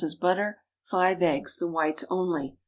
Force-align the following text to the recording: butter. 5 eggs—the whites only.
butter. 0.19 0.57
5 0.85 1.21
eggs—the 1.21 1.67
whites 1.67 2.03
only. 2.09 2.57